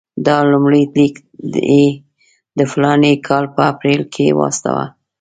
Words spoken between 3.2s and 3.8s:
کال په